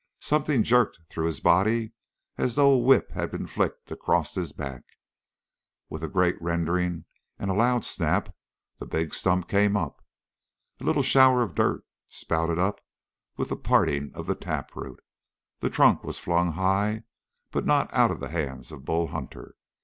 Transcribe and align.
Something 0.19 0.63
jerked 0.63 0.97
through 1.09 1.27
his 1.27 1.41
body 1.41 1.91
as 2.35 2.55
though 2.55 2.71
a 2.73 2.77
whip 2.79 3.11
had 3.11 3.29
been 3.29 3.45
flicked 3.45 3.91
across 3.91 4.33
his 4.33 4.51
back. 4.51 4.81
With 5.91 6.03
a 6.03 6.07
great 6.09 6.41
rending 6.41 7.05
and 7.37 7.51
a 7.51 7.53
loud 7.53 7.85
snap 7.85 8.35
the 8.79 8.87
big 8.87 9.13
stump 9.13 9.47
came 9.47 9.77
up. 9.77 10.03
A 10.79 10.85
little 10.85 11.03
shower 11.03 11.43
of 11.43 11.53
dirt 11.53 11.85
spouted 12.09 12.57
up 12.57 12.81
with 13.37 13.49
the 13.49 13.55
parting 13.57 14.09
of 14.15 14.25
the 14.25 14.33
taproot. 14.33 15.03
The 15.59 15.69
trunk 15.69 16.03
was 16.03 16.17
flung 16.17 16.53
high, 16.53 17.03
but 17.51 17.67
not 17.67 17.93
out 17.93 18.09
of 18.09 18.19
the 18.19 18.29
hands 18.29 18.71
of 18.71 18.83
Bull 18.83 19.09
Hunter. 19.09 19.53